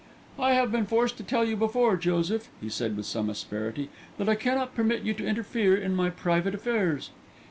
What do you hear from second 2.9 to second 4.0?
with some asperity,